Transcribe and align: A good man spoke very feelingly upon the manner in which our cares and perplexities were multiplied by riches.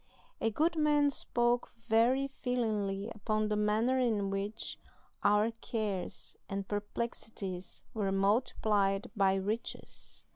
A 0.39 0.49
good 0.49 0.77
man 0.77 1.11
spoke 1.11 1.73
very 1.87 2.27
feelingly 2.27 3.11
upon 3.13 3.49
the 3.49 3.55
manner 3.55 3.99
in 3.99 4.31
which 4.31 4.79
our 5.23 5.51
cares 5.51 6.35
and 6.49 6.67
perplexities 6.67 7.83
were 7.93 8.11
multiplied 8.11 9.11
by 9.15 9.35
riches. 9.35 10.25